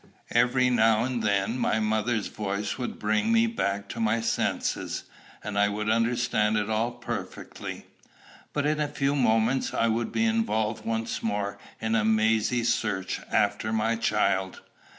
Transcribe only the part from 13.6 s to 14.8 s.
my child.